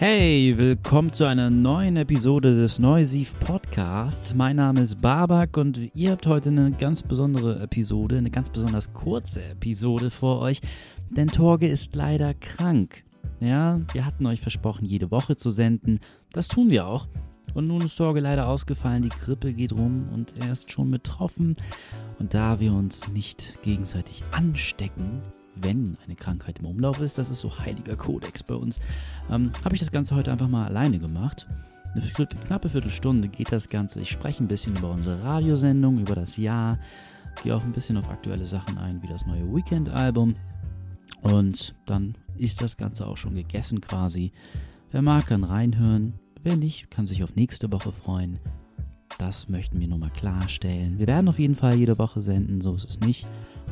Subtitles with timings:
[0.00, 4.34] Hey, willkommen zu einer neuen Episode des Neusiv Podcasts.
[4.34, 8.94] Mein Name ist Babak und ihr habt heute eine ganz besondere Episode, eine ganz besonders
[8.94, 10.62] kurze Episode vor euch,
[11.10, 13.04] denn Torge ist leider krank.
[13.40, 16.00] Ja, wir hatten euch versprochen, jede Woche zu senden.
[16.32, 17.06] Das tun wir auch.
[17.52, 21.56] Und nun ist Torge leider ausgefallen, die Grippe geht rum und er ist schon betroffen.
[22.18, 25.20] Und da wir uns nicht gegenseitig anstecken,
[25.56, 28.80] wenn eine Krankheit im Umlauf ist, das ist so heiliger Kodex bei uns,
[29.30, 31.46] ähm, habe ich das Ganze heute einfach mal alleine gemacht.
[31.94, 34.00] Eine knappe Viertelstunde geht das Ganze.
[34.00, 36.78] Ich spreche ein bisschen über unsere Radiosendung, über das Jahr,
[37.42, 40.36] gehe auch ein bisschen auf aktuelle Sachen ein, wie das neue Weekend-Album.
[41.22, 44.32] Und dann ist das Ganze auch schon gegessen quasi.
[44.90, 46.14] Wer mag, kann reinhören.
[46.42, 48.38] Wer nicht, kann sich auf nächste Woche freuen.
[49.18, 50.98] Das möchten wir nur mal klarstellen.
[50.98, 53.26] Wir werden auf jeden Fall jede Woche senden, so ist es nicht.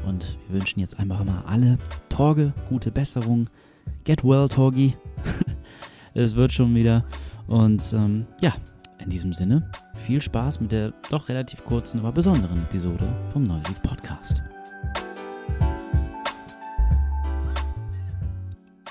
[0.06, 1.78] Und wir wünschen jetzt einfach mal alle
[2.08, 3.48] Torge gute Besserung.
[4.04, 4.96] Get well, Torgi.
[6.14, 7.04] es wird schon wieder.
[7.46, 8.54] Und ähm, ja,
[8.98, 13.82] in diesem Sinne, viel Spaß mit der doch relativ kurzen, aber besonderen Episode vom Neusiv
[13.82, 14.42] Podcast.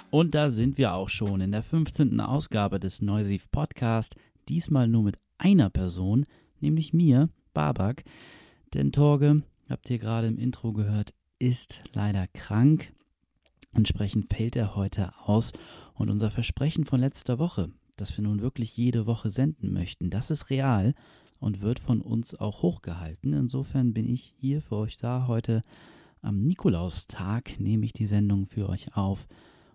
[0.09, 2.19] Und da sind wir auch schon in der 15.
[2.22, 4.16] Ausgabe des Neusiv Podcast.
[4.47, 6.25] Diesmal nur mit einer Person,
[6.61, 8.03] nämlich mir, Babak.
[8.73, 12.93] Denn Torge habt ihr gerade im Intro gehört, ist leider krank.
[13.73, 15.53] Entsprechend fällt er heute aus.
[15.93, 20.31] Und unser Versprechen von letzter Woche, dass wir nun wirklich jede Woche senden möchten, das
[20.31, 20.93] ist real
[21.39, 23.33] und wird von uns auch hochgehalten.
[23.33, 25.27] Insofern bin ich hier für euch da.
[25.27, 25.63] Heute
[26.21, 29.27] am Nikolaustag nehme ich die Sendung für euch auf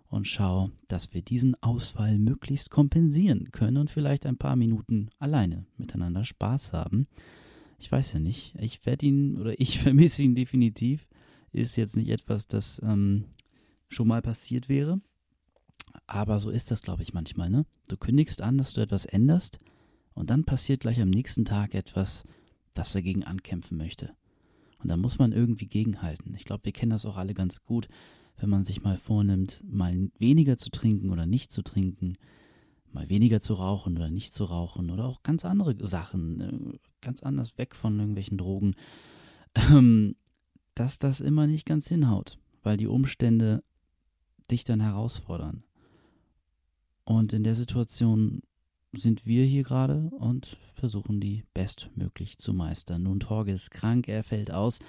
[0.09, 5.65] und schaue, dass wir diesen Ausfall möglichst kompensieren können und vielleicht ein paar Minuten alleine
[5.77, 7.07] miteinander Spaß haben
[7.83, 8.55] ich weiß ja nicht.
[8.59, 11.07] Ich werde ihn oder ich vermisse ihn definitiv.
[11.51, 13.25] Ist jetzt nicht etwas, das ähm,
[13.89, 15.01] schon mal passiert wäre.
[16.07, 17.49] Aber so ist das, glaube ich, manchmal.
[17.49, 17.65] Ne?
[17.89, 19.59] Du kündigst an, dass du etwas änderst
[20.13, 22.23] und dann passiert gleich am nächsten Tag etwas,
[22.73, 24.15] das dagegen ankämpfen möchte.
[24.79, 26.33] Und da muss man irgendwie gegenhalten.
[26.35, 27.89] Ich glaube, wir kennen das auch alle ganz gut,
[28.37, 32.15] wenn man sich mal vornimmt, mal weniger zu trinken oder nicht zu trinken,
[32.93, 37.23] mal weniger zu rauchen oder nicht zu rauchen oder auch ganz andere Sachen, äh, ganz
[37.23, 38.75] anders weg von irgendwelchen Drogen,
[39.55, 40.15] ähm,
[40.75, 43.63] dass das immer nicht ganz hinhaut, weil die Umstände
[44.49, 45.63] dich dann herausfordern.
[47.05, 48.41] Und in der Situation
[48.93, 53.03] sind wir hier gerade und versuchen die bestmöglich zu meistern.
[53.03, 54.79] Nun, Torge ist krank, er fällt aus.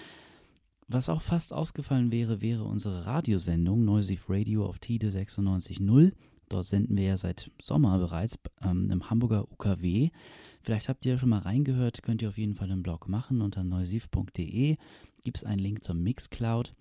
[0.86, 6.12] Was auch fast ausgefallen wäre, wäre unsere Radiosendung Noisy Radio auf TIDE 96.0.
[6.54, 10.10] Dort senden wir ja seit Sommer bereits ähm, im Hamburger UKW.
[10.62, 13.40] Vielleicht habt ihr ja schon mal reingehört, könnt ihr auf jeden Fall im Blog machen
[13.40, 14.76] unter neusiv.de.
[15.24, 16.72] Gibt es einen Link zum Mixcloud.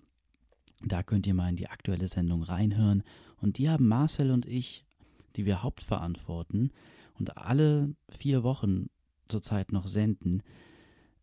[0.84, 3.02] Da könnt ihr mal in die aktuelle Sendung reinhören.
[3.40, 4.86] Und die haben Marcel und ich,
[5.34, 6.70] die wir hauptverantworten
[7.18, 8.90] und alle vier Wochen
[9.26, 10.44] zurzeit noch senden,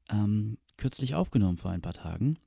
[0.09, 2.37] ähm, kürzlich aufgenommen vor ein paar Tagen.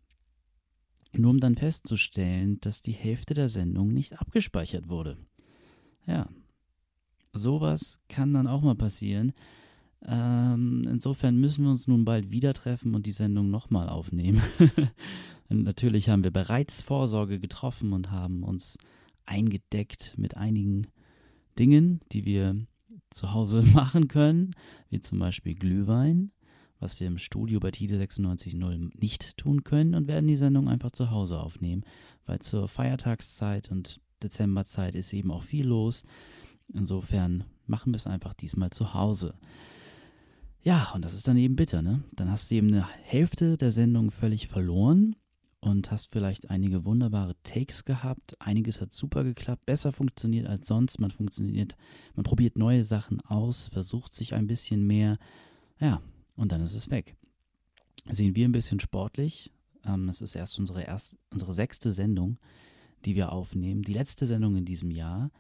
[1.15, 5.17] Nur um dann festzustellen, dass die Hälfte der Sendung nicht abgespeichert wurde.
[6.07, 6.29] Ja,
[7.33, 9.33] sowas kann dann auch mal passieren.
[10.07, 14.43] Ähm, insofern müssen wir uns nun bald wieder treffen und die Sendung nochmal aufnehmen.
[15.49, 18.77] natürlich haben wir bereits Vorsorge getroffen und haben uns
[19.27, 20.89] eingedeckt mit einigen
[21.59, 22.57] Dingen, die wir
[23.11, 24.51] zu Hause machen können,
[24.91, 26.33] wie zum Beispiel Glühwein,
[26.81, 30.91] was wir im Studio bei Tide 96.0 nicht tun können und werden die Sendung einfach
[30.91, 31.85] zu Hause aufnehmen,
[32.27, 36.03] weil zur Feiertagszeit und Dezemberzeit ist eben auch viel los.
[36.73, 39.35] Insofern machen wir es einfach diesmal zu Hause.
[40.63, 42.03] Ja, und das ist dann eben bitter, ne?
[42.13, 45.15] Dann hast du eben eine Hälfte der Sendung völlig verloren
[45.61, 48.41] und hast vielleicht einige wunderbare Takes gehabt.
[48.41, 51.01] Einiges hat super geklappt, besser funktioniert als sonst.
[51.01, 51.77] Man funktioniert,
[52.15, 55.19] man probiert neue Sachen aus, versucht sich ein bisschen mehr.
[55.79, 56.01] Ja,
[56.35, 57.15] und dann ist es weg.
[58.11, 59.53] Sehen wir ein bisschen sportlich.
[59.85, 62.39] Ähm, es ist erst unsere, erst, unsere sechste Sendung
[63.05, 63.83] die wir aufnehmen.
[63.83, 65.31] Die letzte Sendung in diesem Jahr.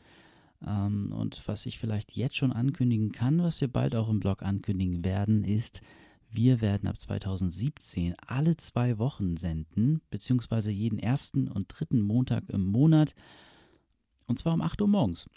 [0.66, 4.42] Ähm, und was ich vielleicht jetzt schon ankündigen kann, was wir bald auch im Blog
[4.42, 5.82] ankündigen werden, ist,
[6.30, 12.66] wir werden ab 2017 alle zwei Wochen senden, beziehungsweise jeden ersten und dritten Montag im
[12.66, 13.14] Monat.
[14.26, 15.28] Und zwar um 8 Uhr morgens.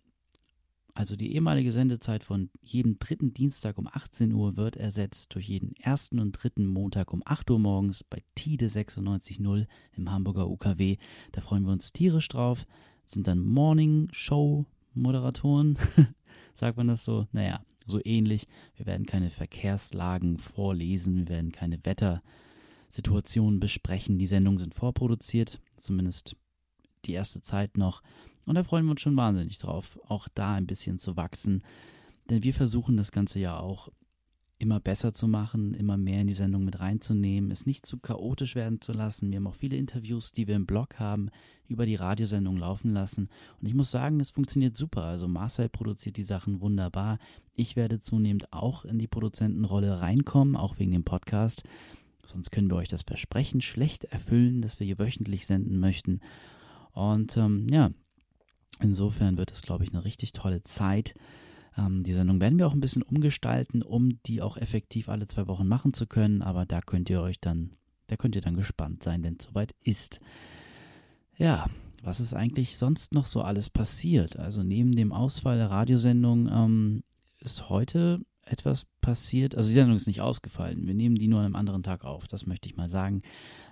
[0.97, 5.75] Also die ehemalige Sendezeit von jedem dritten Dienstag um 18 Uhr wird ersetzt durch jeden
[5.75, 10.97] ersten und dritten Montag um 8 Uhr morgens bei TIDE 96.0 im Hamburger UKW.
[11.33, 12.65] Da freuen wir uns tierisch drauf.
[13.05, 14.65] Sind dann Morning Show
[14.95, 15.77] Moderatoren.
[16.55, 17.27] Sagt man das so?
[17.31, 18.47] Naja, so ähnlich.
[18.75, 24.17] Wir werden keine Verkehrslagen vorlesen, wir werden keine Wettersituationen besprechen.
[24.17, 26.37] Die Sendungen sind vorproduziert, zumindest
[27.05, 28.01] die erste Zeit noch.
[28.47, 31.63] Und da freuen wir uns schon wahnsinnig drauf, auch da ein bisschen zu wachsen.
[32.29, 33.89] Denn wir versuchen das Ganze ja auch
[34.57, 38.55] immer besser zu machen, immer mehr in die Sendung mit reinzunehmen, es nicht zu chaotisch
[38.55, 39.29] werden zu lassen.
[39.29, 41.29] Wir haben auch viele Interviews, die wir im Blog haben,
[41.67, 43.29] über die Radiosendung laufen lassen.
[43.59, 45.03] Und ich muss sagen, es funktioniert super.
[45.03, 47.19] Also Marcel produziert die Sachen wunderbar.
[47.55, 51.63] Ich werde zunehmend auch in die Produzentenrolle reinkommen, auch wegen dem Podcast.
[52.23, 56.21] Sonst können wir euch das Versprechen schlecht erfüllen, dass wir hier wöchentlich senden möchten.
[56.93, 57.91] Und ähm, ja,
[58.79, 61.13] insofern wird es, glaube ich, eine richtig tolle Zeit.
[61.77, 65.47] Ähm, die Sendung werden wir auch ein bisschen umgestalten, um die auch effektiv alle zwei
[65.47, 66.41] Wochen machen zu können.
[66.41, 67.71] Aber da könnt ihr euch dann,
[68.07, 70.19] da könnt ihr dann gespannt sein, wenn es soweit ist.
[71.37, 71.67] Ja,
[72.03, 74.37] was ist eigentlich sonst noch so alles passiert?
[74.37, 77.03] Also neben dem Ausfall der Radiosendung ähm,
[77.39, 79.55] ist heute etwas passiert.
[79.55, 80.87] Also die Sendung ist nicht ausgefallen.
[80.87, 82.27] Wir nehmen die nur an einem anderen Tag auf.
[82.27, 83.21] Das möchte ich mal sagen.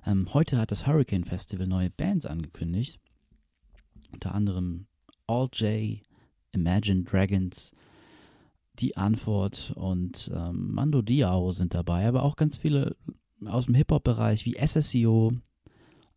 [0.05, 2.99] Ähm, heute hat das Hurricane Festival neue Bands angekündigt.
[4.15, 4.87] Unter anderem
[5.27, 6.01] All J,
[6.53, 7.71] Imagine Dragons,
[8.79, 12.95] die Antwort und ähm, Mando Diao sind dabei, aber auch ganz viele
[13.45, 15.33] aus dem Hip-Hop-Bereich wie SSEO,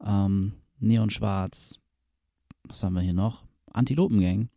[0.05, 1.81] ähm, Neon Schwarz,
[2.65, 3.45] was haben wir hier noch?
[3.73, 4.49] Antilopengang,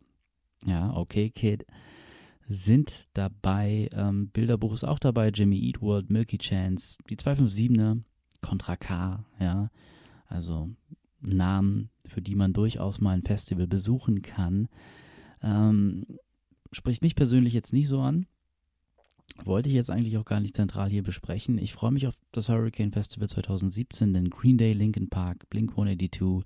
[0.64, 1.66] ja, okay, Kid,
[2.48, 3.88] sind dabei.
[3.92, 8.02] Ähm, Bilderbuch ist auch dabei, Jimmy Eat World, Milky Chance, die 257er,
[8.40, 9.68] Contra K, ja,
[10.26, 10.70] also
[11.22, 14.68] Namen, für die man durchaus mal ein Festival besuchen kann.
[15.42, 16.04] Ähm,
[16.72, 18.26] spricht mich persönlich jetzt nicht so an.
[19.44, 21.58] Wollte ich jetzt eigentlich auch gar nicht zentral hier besprechen.
[21.58, 26.44] Ich freue mich auf das Hurricane Festival 2017, denn Green Day, Linkin Park, Blink 182,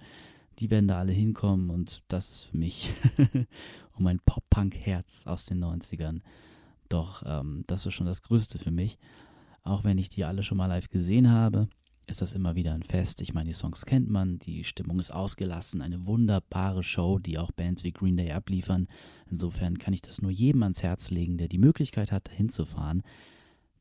[0.59, 2.91] die werden da alle hinkommen und das ist für mich
[3.97, 6.21] um mein Pop-Punk-Herz aus den 90ern.
[6.89, 8.99] Doch ähm, das ist schon das Größte für mich.
[9.63, 11.69] Auch wenn ich die alle schon mal live gesehen habe
[12.07, 13.21] ist das immer wieder ein Fest.
[13.21, 17.51] Ich meine, die Songs kennt man, die Stimmung ist ausgelassen, eine wunderbare Show, die auch
[17.51, 18.87] Bands wie Green Day abliefern.
[19.29, 22.65] Insofern kann ich das nur jedem ans Herz legen, der die Möglichkeit hat, dahin zu
[22.65, 23.03] fahren.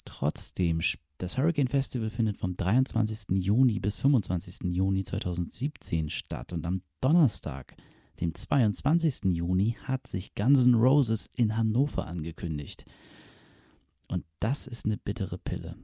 [0.06, 0.82] Trotzdem,
[1.20, 3.38] das Hurricane Festival findet vom 23.
[3.44, 4.74] Juni bis 25.
[4.74, 7.76] Juni 2017 statt und am Donnerstag,
[8.20, 9.36] dem 22.
[9.36, 12.86] Juni, hat sich Guns N' Roses in Hannover angekündigt.
[14.08, 15.76] Und das ist eine bittere Pille.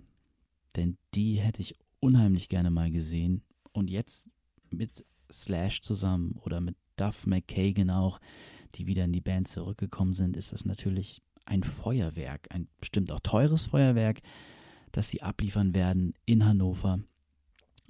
[0.75, 3.43] Denn die hätte ich unheimlich gerne mal gesehen.
[3.71, 4.27] Und jetzt
[4.69, 8.19] mit Slash zusammen oder mit Duff McKagan auch,
[8.75, 13.19] die wieder in die Band zurückgekommen sind, ist das natürlich ein Feuerwerk, ein bestimmt auch
[13.21, 14.21] teures Feuerwerk,
[14.91, 16.99] das sie abliefern werden in Hannover.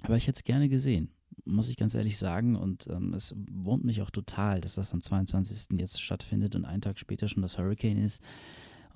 [0.02, 1.10] Aber ich hätte es gerne gesehen,
[1.44, 2.56] muss ich ganz ehrlich sagen.
[2.56, 5.78] Und ähm, es wurmt mich auch total, dass das am 22.
[5.78, 8.22] jetzt stattfindet und einen Tag später schon das Hurricane ist.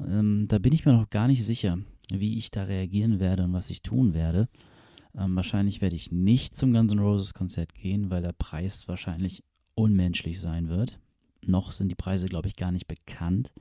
[0.00, 1.78] Ähm, da bin ich mir noch gar nicht sicher,
[2.10, 4.48] wie ich da reagieren werde und was ich tun werde.
[5.16, 9.42] Ähm, wahrscheinlich werde ich nicht zum Guns N' Roses Konzert gehen, weil der Preis wahrscheinlich
[9.74, 10.98] unmenschlich sein wird.
[11.44, 13.52] Noch sind die Preise, glaube ich, gar nicht bekannt.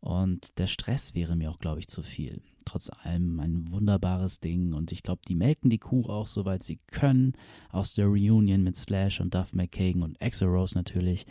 [0.00, 2.42] Und der Stress wäre mir auch, glaube ich, zu viel.
[2.64, 4.72] Trotz allem ein wunderbares Ding.
[4.72, 7.34] Und ich glaube, die melken die Kuh auch, soweit sie können.
[7.70, 11.26] Aus der Reunion mit Slash und Duff McKagan und Axel Rose natürlich.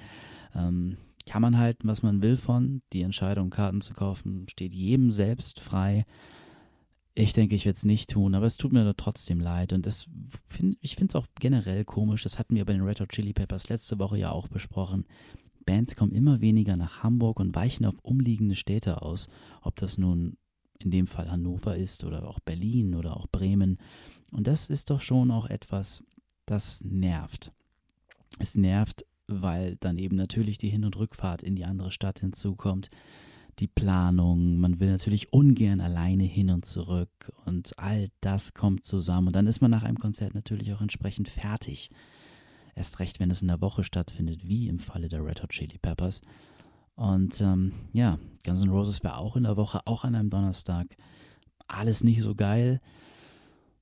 [0.55, 2.81] Ähm, kann man halten, was man will von.
[2.93, 6.05] Die Entscheidung, Karten zu kaufen, steht jedem selbst frei.
[7.13, 9.73] Ich denke, ich werde es nicht tun, aber es tut mir trotzdem leid.
[9.73, 10.09] Und es
[10.47, 13.33] find, ich finde es auch generell komisch, das hatten wir bei den Red Hot Chili
[13.33, 15.05] Peppers letzte Woche ja auch besprochen.
[15.65, 19.27] Bands kommen immer weniger nach Hamburg und weichen auf umliegende Städte aus.
[19.61, 20.37] Ob das nun
[20.79, 23.77] in dem Fall Hannover ist oder auch Berlin oder auch Bremen.
[24.31, 26.03] Und das ist doch schon auch etwas,
[26.45, 27.51] das nervt.
[28.39, 32.89] Es nervt, weil dann eben natürlich die Hin- und Rückfahrt in die andere Stadt hinzukommt
[33.61, 39.27] die Planung, man will natürlich ungern alleine hin und zurück und all das kommt zusammen
[39.27, 41.91] und dann ist man nach einem Konzert natürlich auch entsprechend fertig.
[42.75, 45.77] Erst recht, wenn es in der Woche stattfindet, wie im Falle der Red Hot Chili
[45.77, 46.21] Peppers.
[46.95, 50.87] Und ähm, ja, Guns N' Roses wäre auch in der Woche, auch an einem Donnerstag.
[51.67, 52.81] Alles nicht so geil.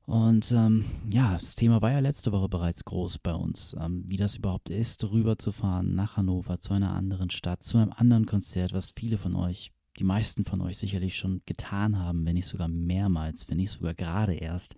[0.09, 4.17] Und ähm, ja, das Thema war ja letzte Woche bereits groß bei uns, ähm, wie
[4.17, 8.89] das überhaupt ist, rüberzufahren nach Hannover zu einer anderen Stadt, zu einem anderen Konzert, was
[8.95, 13.47] viele von euch, die meisten von euch sicherlich schon getan haben, wenn nicht sogar mehrmals,
[13.49, 14.75] wenn nicht sogar gerade erst.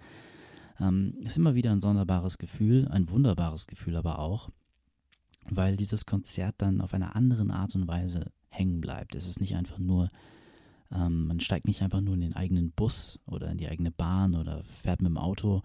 [0.81, 4.49] Ähm, ist immer wieder ein sonderbares Gefühl, ein wunderbares Gefühl aber auch,
[5.49, 9.15] weil dieses Konzert dann auf einer anderen Art und Weise hängen bleibt.
[9.15, 10.09] Es ist nicht einfach nur
[10.93, 14.35] ähm, man steigt nicht einfach nur in den eigenen Bus oder in die eigene Bahn
[14.35, 15.61] oder fährt mit dem Auto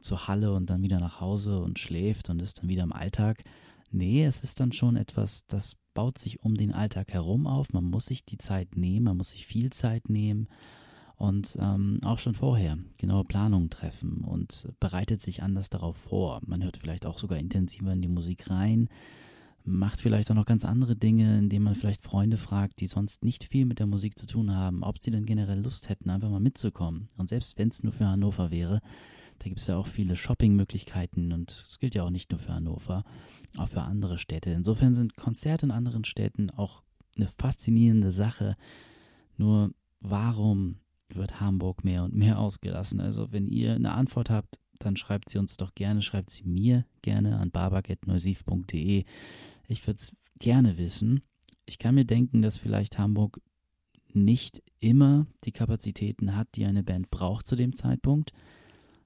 [0.00, 3.42] zur Halle und dann wieder nach Hause und schläft und ist dann wieder im Alltag.
[3.90, 7.72] Nee, es ist dann schon etwas, das baut sich um den Alltag herum auf.
[7.72, 10.48] Man muss sich die Zeit nehmen, man muss sich viel Zeit nehmen.
[11.16, 16.40] und ähm, auch schon vorher genaue Planungen treffen und bereitet sich anders darauf vor.
[16.46, 18.88] Man hört vielleicht auch sogar intensiver in die Musik rein,
[19.64, 23.44] macht vielleicht auch noch ganz andere Dinge, indem man vielleicht Freunde fragt, die sonst nicht
[23.44, 26.40] viel mit der Musik zu tun haben, ob sie denn generell Lust hätten, einfach mal
[26.40, 27.08] mitzukommen.
[27.16, 28.80] Und selbst wenn es nur für Hannover wäre,
[29.38, 32.52] da gibt es ja auch viele Shoppingmöglichkeiten und es gilt ja auch nicht nur für
[32.52, 33.04] Hannover,
[33.56, 34.50] auch für andere Städte.
[34.50, 36.82] Insofern sind Konzerte in anderen Städten auch
[37.16, 38.56] eine faszinierende Sache.
[39.36, 40.76] Nur warum
[41.08, 43.00] wird Hamburg mehr und mehr ausgelassen.
[43.00, 46.84] Also wenn ihr eine Antwort habt, dann schreibt sie uns doch gerne, schreibt sie mir
[47.02, 49.04] gerne an babak.neusiv.de.
[49.68, 51.22] Ich würde es gerne wissen.
[51.66, 53.40] Ich kann mir denken, dass vielleicht Hamburg
[54.12, 58.32] nicht immer die Kapazitäten hat, die eine Band braucht zu dem Zeitpunkt.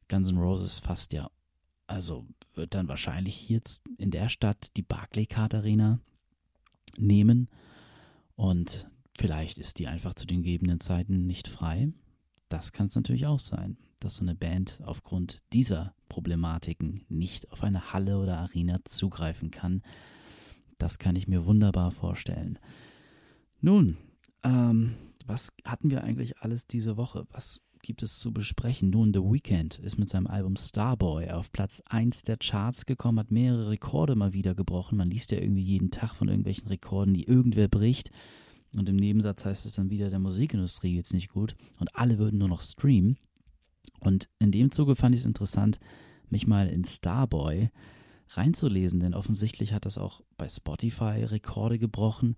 [0.09, 1.31] Guns N' Roses fast ja,
[1.87, 3.61] also wird dann wahrscheinlich hier
[3.99, 6.01] in der Stadt die Barclaycard Arena
[6.97, 7.49] nehmen
[8.37, 11.93] und Vielleicht ist die einfach zu den gegebenen Zeiten nicht frei.
[12.49, 17.63] Das kann es natürlich auch sein, dass so eine Band aufgrund dieser Problematiken nicht auf
[17.63, 19.83] eine Halle oder Arena zugreifen kann.
[20.79, 22.59] Das kann ich mir wunderbar vorstellen.
[23.61, 23.97] Nun,
[24.43, 24.95] ähm,
[25.27, 27.27] was hatten wir eigentlich alles diese Woche?
[27.33, 28.91] Was gibt es zu besprechen?
[28.91, 33.31] Nun, The Weeknd ist mit seinem Album Starboy auf Platz 1 der Charts gekommen, hat
[33.31, 34.99] mehrere Rekorde mal wieder gebrochen.
[34.99, 38.11] Man liest ja irgendwie jeden Tag von irgendwelchen Rekorden, die irgendwer bricht.
[38.77, 42.19] Und im Nebensatz heißt es dann wieder, der Musikindustrie geht es nicht gut und alle
[42.19, 43.19] würden nur noch streamen.
[44.01, 45.81] Und in dem Zuge fand ich es interessant,
[46.29, 47.71] mich mal in Starboy
[48.31, 52.37] reinzulesen, denn offensichtlich hat das auch bei Spotify Rekorde gebrochen.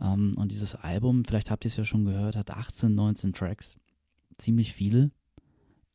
[0.00, 3.76] Ähm, und dieses Album, vielleicht habt ihr es ja schon gehört, hat 18, 19 Tracks.
[4.38, 5.10] Ziemlich viele.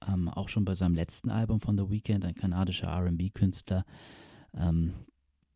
[0.08, 3.86] Ähm, auch schon bei seinem letzten Album von The Weeknd, ein kanadischer RB-Künstler,
[4.56, 4.94] ähm,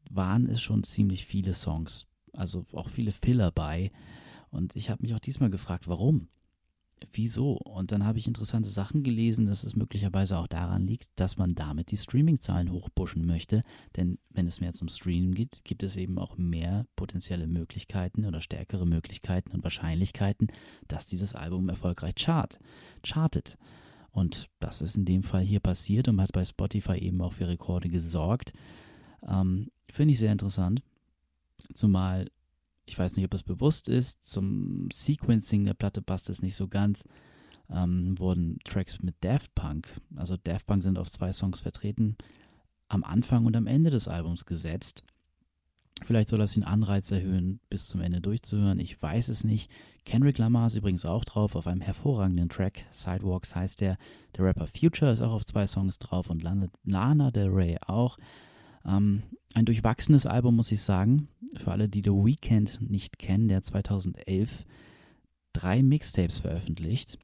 [0.10, 3.91] waren es schon ziemlich viele Songs also auch viele Filler bei.
[4.49, 6.27] Und ich habe mich auch diesmal gefragt, warum?
[7.11, 7.53] Wieso?
[7.57, 11.53] Und dann habe ich interessante Sachen gelesen, dass es möglicherweise auch daran liegt, dass man
[11.53, 13.63] damit die Streaming-Zahlen hochpushen möchte.
[13.97, 18.39] Denn wenn es mehr zum Streamen geht, gibt es eben auch mehr potenzielle Möglichkeiten oder
[18.39, 20.47] stärkere Möglichkeiten und Wahrscheinlichkeiten,
[20.87, 22.59] dass dieses Album erfolgreich chart,
[23.03, 23.57] chartet.
[24.11, 27.49] Und das ist in dem Fall hier passiert und hat bei Spotify eben auch für
[27.49, 28.53] Rekorde gesorgt.
[29.27, 30.81] Ähm, Finde ich sehr interessant.
[31.74, 32.29] Zumal,
[32.85, 36.67] ich weiß nicht, ob es bewusst ist, zum Sequencing der Platte passt es nicht so
[36.67, 37.03] ganz.
[37.69, 42.15] Ähm, wurden Tracks mit Daft Punk, also Daft Punk sind auf zwei Songs vertreten,
[42.89, 45.03] am Anfang und am Ende des Albums gesetzt.
[46.03, 48.79] Vielleicht soll das den Anreiz erhöhen, bis zum Ende durchzuhören.
[48.79, 49.71] Ich weiß es nicht.
[50.03, 52.85] Kendrick Lamar ist übrigens auch drauf auf einem hervorragenden Track.
[52.91, 53.97] Sidewalks heißt der.
[54.35, 56.43] Der Rapper Future ist auch auf zwei Songs drauf und
[56.83, 58.17] Lana Del Rey auch.
[58.85, 59.23] Ähm,
[59.53, 61.29] ein durchwachsenes Album, muss ich sagen.
[61.57, 64.65] Für alle, die The Weeknd nicht kennen, der 2011
[65.53, 67.17] drei Mixtapes veröffentlicht.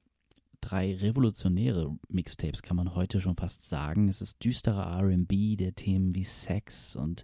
[0.62, 4.08] Drei revolutionäre Mixtapes kann man heute schon fast sagen.
[4.08, 7.24] Es ist düsterer RB, der Themen wie Sex und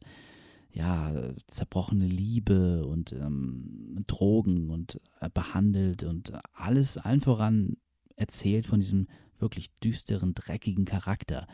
[0.72, 1.14] ja,
[1.48, 7.78] zerbrochene Liebe und ähm, Drogen und äh, behandelt und alles allen voran
[8.16, 9.08] erzählt von diesem
[9.40, 11.48] wirklich düsteren, dreckigen Charakter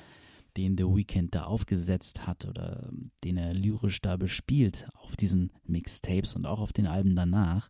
[0.58, 2.90] den The Weeknd da aufgesetzt hat oder
[3.24, 7.70] den er lyrisch da bespielt auf diesen Mixtapes und auch auf den Alben danach,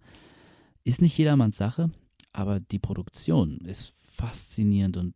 [0.84, 1.92] ist nicht jedermanns Sache,
[2.34, 5.16] aber die Produktion ist faszinierend und,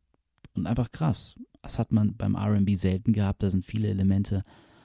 [0.53, 1.35] und einfach krass.
[1.61, 4.43] Das hat man beim RB selten gehabt, da sind viele Elemente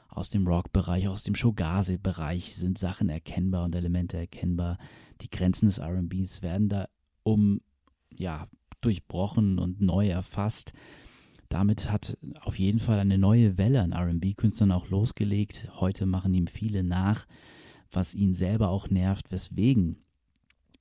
[0.08, 4.78] aus dem Rock-Bereich, aus dem Shogaze-Bereich sind Sachen erkennbar und Elemente erkennbar.
[5.20, 6.88] Die Grenzen des RBs werden da
[7.22, 7.60] um,
[8.12, 8.46] ja,
[8.80, 10.72] durchbrochen und neu erfasst
[11.52, 15.68] damit hat auf jeden Fall eine neue Welle an RB-Künstlern auch losgelegt.
[15.74, 17.26] Heute machen ihm viele nach,
[17.90, 19.96] was ihn selber auch nervt, weswegen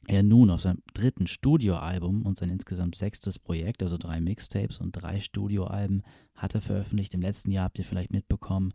[0.08, 4.94] er nun auf seinem dritten Studioalbum und sein insgesamt sechstes Projekt, also drei Mixtapes und
[4.94, 6.04] drei Studioalben,
[6.36, 7.14] hat er veröffentlicht.
[7.14, 8.72] Im letzten Jahr habt ihr vielleicht mitbekommen,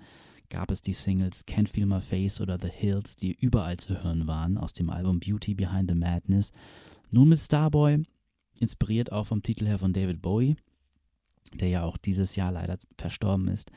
[0.50, 4.26] gab es die Singles Can't Feel My Face oder The Hills, die überall zu hören
[4.26, 6.52] waren, aus dem Album Beauty Behind the Madness.
[7.10, 8.02] Nun mit Starboy,
[8.60, 10.56] inspiriert auch vom Titel her von David Bowie,
[11.50, 13.70] der ja auch dieses Jahr leider verstorben ist,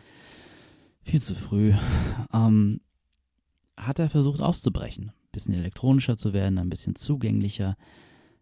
[1.02, 1.74] viel zu früh,
[2.34, 2.82] ähm,
[3.78, 7.78] hat er versucht auszubrechen, ein bisschen elektronischer zu werden, ein bisschen zugänglicher.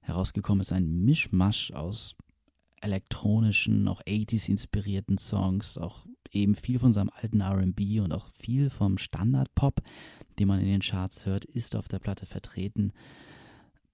[0.01, 2.15] Herausgekommen ist ein Mischmasch aus
[2.81, 8.69] elektronischen, auch 80s inspirierten Songs, auch eben viel von seinem alten RB und auch viel
[8.69, 9.81] vom Standard-Pop,
[10.39, 12.93] den man in den Charts hört, ist auf der Platte vertreten.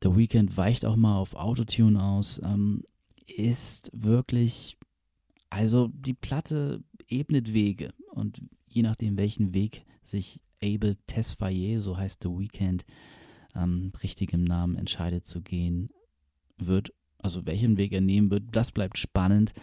[0.01, 2.83] The Weeknd weicht auch mal auf Autotune aus, ähm,
[3.25, 4.77] ist wirklich
[5.53, 12.23] also die Platte ebnet Wege und je nachdem, welchen Weg sich Abel Tesfaye, so heißt
[12.23, 12.85] The Weekend,
[13.55, 15.89] ähm, richtig im Namen entscheidet zu gehen,
[16.57, 19.53] wird Also welchen Weg er nehmen wird, das bleibt spannend.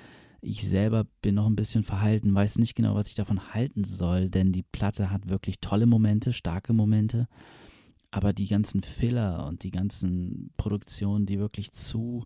[0.41, 4.31] Ich selber bin noch ein bisschen verhalten, weiß nicht genau, was ich davon halten soll,
[4.31, 7.27] denn die Platte hat wirklich tolle Momente, starke Momente.
[8.13, 12.25] Aber die ganzen Filler und die ganzen Produktionen, die wirklich zu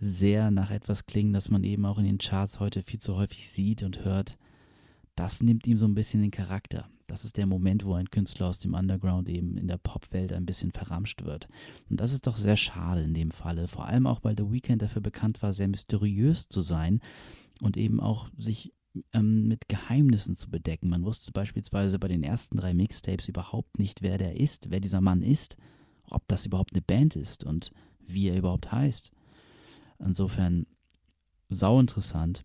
[0.00, 3.48] sehr nach etwas klingen, das man eben auch in den Charts heute viel zu häufig
[3.50, 4.38] sieht und hört,
[5.14, 6.88] das nimmt ihm so ein bisschen den Charakter.
[7.06, 10.46] Das ist der Moment, wo ein Künstler aus dem Underground eben in der Popwelt ein
[10.46, 11.48] bisschen verramscht wird.
[11.90, 13.66] Und das ist doch sehr schade in dem Falle.
[13.66, 17.00] Vor allem auch, weil The Weeknd dafür bekannt war, sehr mysteriös zu sein
[17.60, 18.72] und eben auch sich
[19.12, 20.88] ähm, mit Geheimnissen zu bedecken.
[20.88, 25.00] Man wusste beispielsweise bei den ersten drei Mixtapes überhaupt nicht, wer der ist, wer dieser
[25.00, 25.56] Mann ist,
[26.08, 29.10] ob das überhaupt eine Band ist und wie er überhaupt heißt.
[30.04, 30.66] Insofern
[31.48, 32.44] sau interessant,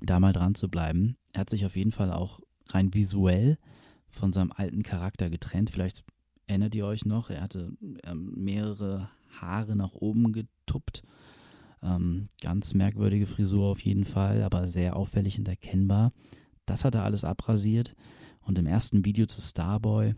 [0.00, 1.16] da mal dran zu bleiben.
[1.32, 3.58] Er hat sich auf jeden Fall auch rein visuell
[4.08, 5.70] von seinem alten Charakter getrennt.
[5.70, 6.04] Vielleicht
[6.46, 7.72] erinnert ihr euch noch, er hatte
[8.04, 9.10] ähm, mehrere
[9.40, 11.02] Haare nach oben getuppt.
[11.82, 16.12] Ähm, ganz merkwürdige Frisur auf jeden Fall, aber sehr auffällig und erkennbar.
[16.66, 17.94] Das hat er alles abrasiert.
[18.40, 20.14] Und im ersten Video zu Starboy,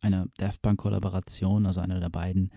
[0.00, 2.50] einer Daft Punk-Kollaboration, also einer der beiden,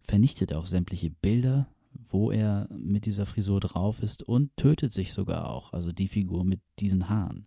[0.00, 5.12] vernichtet er auch sämtliche Bilder, wo er mit dieser Frisur drauf ist und tötet sich
[5.12, 7.46] sogar auch, also die Figur mit diesen Haaren.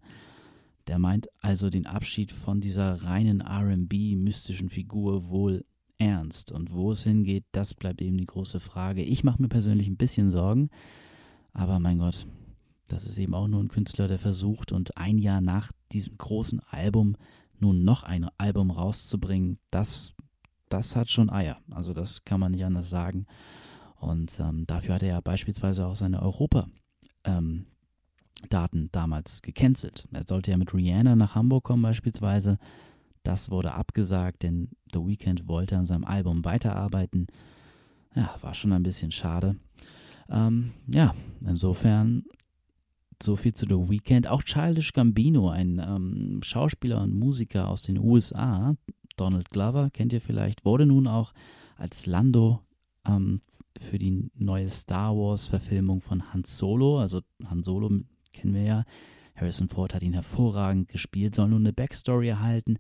[0.88, 5.66] Der meint also den Abschied von dieser reinen RB-mystischen Figur wohl
[5.98, 6.52] ernst.
[6.52, 9.02] Und wo es hingeht, das bleibt eben die große Frage.
[9.02, 10.70] Ich mache mir persönlich ein bisschen Sorgen,
[11.54, 12.28] aber mein Gott,
[12.88, 16.60] das ist eben auch nur ein Künstler, der versucht und ein Jahr nach diesem großen
[16.70, 17.16] Album
[17.60, 20.14] nun noch ein Album rauszubringen, das,
[20.70, 21.58] das hat schon Eier.
[21.72, 23.26] Also das kann man nicht anders sagen.
[24.04, 26.68] Und ähm, dafür hat er ja beispielsweise auch seine Europa
[27.24, 27.66] ähm,
[28.50, 30.08] Daten damals gecancelt.
[30.12, 32.60] Er sollte ja mit Rihanna nach Hamburg kommen beispielsweise.
[33.24, 37.28] Das wurde abgesagt, denn The Weeknd wollte an seinem Album weiterarbeiten.
[38.16, 39.56] Ja, war schon ein bisschen schade.
[40.30, 42.26] Ähm, ja, insofern
[43.22, 44.28] so viel zu The Weeknd.
[44.28, 48.76] Auch Childish Gambino, ein ähm, Schauspieler und Musiker aus den USA,
[49.16, 51.34] Donald Glover, kennt ihr vielleicht, wurde nun auch
[51.78, 52.60] als Lando
[53.08, 53.42] ähm,
[53.80, 57.90] für die neue Star Wars-Verfilmung von Han Solo, also Han Solo
[58.32, 58.84] kennen wir ja.
[59.36, 62.78] Harrison Ford hat ihn hervorragend gespielt, soll nun eine Backstory erhalten,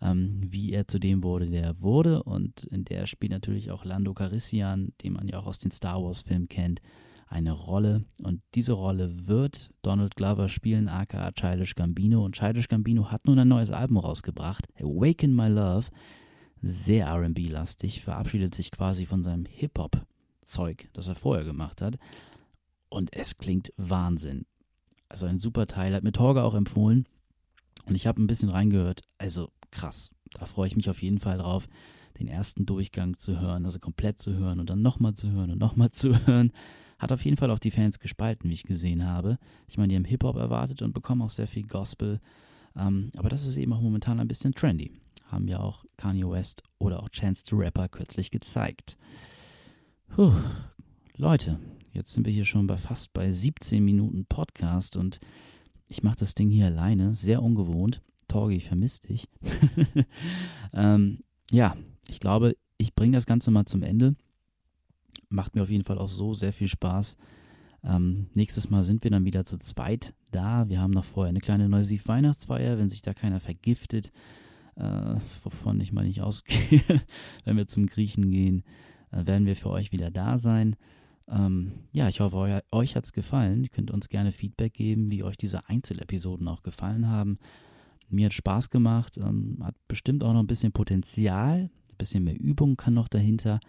[0.00, 2.22] ähm, wie er zu dem wurde, der er wurde.
[2.22, 6.02] Und in der spielt natürlich auch Lando Carissian, den man ja auch aus den Star
[6.02, 6.80] Wars-Filmen kennt,
[7.26, 8.04] eine Rolle.
[8.22, 12.24] Und diese Rolle wird Donald Glover spielen, aka Childish Gambino.
[12.24, 15.88] Und Childish Gambino hat nun ein neues Album rausgebracht, Awaken My Love.
[16.60, 19.46] Sehr RB-lastig, verabschiedet sich quasi von seinem
[20.48, 21.98] Hip-Hop-Zeug, das er vorher gemacht hat.
[22.88, 24.46] Und es klingt Wahnsinn.
[25.08, 27.06] Also ein super Teil, hat mir Torge auch empfohlen.
[27.86, 29.02] Und ich habe ein bisschen reingehört.
[29.18, 30.10] Also krass.
[30.32, 31.68] Da freue ich mich auf jeden Fall drauf,
[32.18, 35.58] den ersten Durchgang zu hören, also komplett zu hören und dann nochmal zu hören und
[35.58, 36.52] nochmal zu hören.
[36.98, 39.38] Hat auf jeden Fall auch die Fans gespalten, wie ich gesehen habe.
[39.68, 42.20] Ich meine, die haben Hip-Hop erwartet und bekommen auch sehr viel Gospel.
[42.76, 44.90] Ähm, aber das ist eben auch momentan ein bisschen trendy.
[45.26, 48.96] Haben ja auch Kanye West oder auch Chance the Rapper kürzlich gezeigt.
[50.08, 50.32] Puh,
[51.16, 51.58] Leute,
[51.98, 55.18] Jetzt sind wir hier schon bei fast bei 17 Minuten Podcast und
[55.88, 58.02] ich mache das Ding hier alleine, sehr ungewohnt.
[58.28, 59.28] Torgi, ich vermisse dich.
[60.72, 64.14] ähm, ja, ich glaube, ich bringe das Ganze mal zum Ende.
[65.28, 67.16] Macht mir auf jeden Fall auch so sehr viel Spaß.
[67.82, 70.68] Ähm, nächstes Mal sind wir dann wieder zu zweit da.
[70.68, 74.12] Wir haben noch vorher eine kleine Neusiv Weihnachtsfeier, wenn sich da keiner vergiftet,
[74.76, 76.80] äh, wovon ich mal nicht ausgehe.
[77.44, 78.62] wenn wir zum Griechen gehen,
[79.10, 80.76] werden wir für euch wieder da sein.
[81.28, 83.62] Ähm, ja, ich hoffe, euch, euch hat es gefallen.
[83.62, 87.38] Ihr könnt uns gerne Feedback geben, wie euch diese Einzelepisoden auch gefallen haben.
[88.08, 92.38] Mir hat Spaß gemacht, ähm, hat bestimmt auch noch ein bisschen Potenzial, ein bisschen mehr
[92.38, 93.60] Übung kann noch dahinter.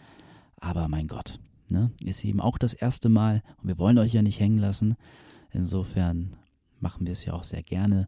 [0.57, 4.21] Aber mein Gott, ne, ist eben auch das erste Mal und wir wollen euch ja
[4.21, 4.95] nicht hängen lassen.
[5.51, 6.37] Insofern
[6.79, 8.07] machen wir es ja auch sehr gerne.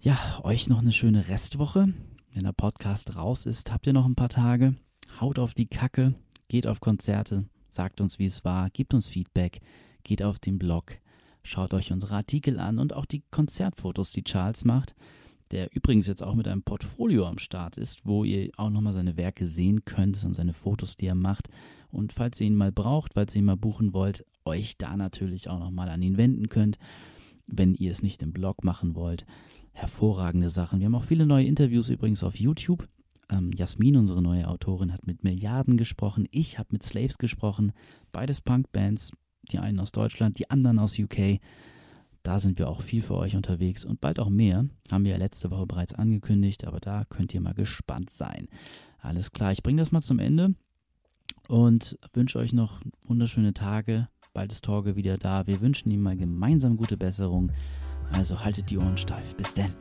[0.00, 1.94] Ja, euch noch eine schöne Restwoche.
[2.32, 4.74] Wenn der Podcast raus ist, habt ihr noch ein paar Tage.
[5.20, 6.14] Haut auf die Kacke,
[6.48, 9.60] geht auf Konzerte, sagt uns, wie es war, gebt uns Feedback,
[10.04, 10.98] geht auf den Blog,
[11.42, 14.94] schaut euch unsere Artikel an und auch die Konzertfotos, die Charles macht,
[15.52, 19.16] der übrigens jetzt auch mit einem Portfolio am Start ist, wo ihr auch nochmal seine
[19.16, 21.48] Werke sehen könnt und seine Fotos, die er macht.
[21.90, 25.50] Und falls ihr ihn mal braucht, falls ihr ihn mal buchen wollt, euch da natürlich
[25.50, 26.78] auch nochmal an ihn wenden könnt,
[27.46, 29.26] wenn ihr es nicht im Blog machen wollt.
[29.72, 30.80] Hervorragende Sachen.
[30.80, 32.86] Wir haben auch viele neue Interviews übrigens auf YouTube.
[33.32, 36.26] Ähm, Jasmin, unsere neue Autorin, hat mit Milliarden gesprochen.
[36.30, 37.72] Ich habe mit Slaves gesprochen.
[38.12, 39.10] Beides Punkbands.
[39.50, 41.40] Die einen aus Deutschland, die anderen aus UK.
[42.22, 44.66] Da sind wir auch viel für euch unterwegs und bald auch mehr.
[44.90, 48.46] Haben wir ja letzte Woche bereits angekündigt, aber da könnt ihr mal gespannt sein.
[49.00, 50.54] Alles klar, ich bringe das mal zum Ende.
[51.48, 54.08] und wünsche euch noch wunderschöne Tage.
[54.32, 55.46] Bald ist Torge wieder da.
[55.46, 57.50] Wir wünschen ihm mal gemeinsam gute Besserung.
[58.12, 59.34] Also haltet die Ohren steif.
[59.36, 59.72] Bis denn.